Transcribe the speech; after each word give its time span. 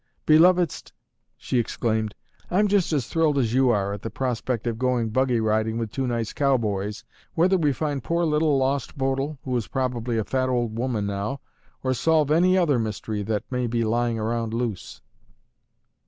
"Belovedest," 0.25 0.93
she 1.37 1.59
exclaimed, 1.59 2.15
"I'm 2.49 2.67
just 2.67 2.91
as 2.91 3.05
thrilled 3.05 3.37
as 3.37 3.53
you 3.53 3.69
are 3.69 3.93
at 3.93 4.01
the 4.01 4.09
prospect 4.09 4.65
of 4.65 4.79
going 4.79 5.09
buggy 5.09 5.39
riding 5.39 5.77
with 5.77 5.91
two 5.91 6.07
nice 6.07 6.33
cowboys 6.33 7.03
whether 7.35 7.55
we 7.55 7.71
find 7.71 8.03
poor 8.03 8.25
Little 8.25 8.57
lost 8.57 8.97
Bodil 8.97 9.37
(who 9.43 9.55
is 9.55 9.67
probably 9.67 10.17
a 10.17 10.23
fat 10.23 10.49
old 10.49 10.75
woman 10.75 11.05
now) 11.05 11.39
or 11.83 11.93
solve 11.93 12.31
any 12.31 12.57
other 12.57 12.79
mystery 12.79 13.21
that 13.21 13.43
may 13.51 13.67
be 13.67 13.83
lying 13.83 14.17
around 14.17 14.55
loose." 14.55 15.01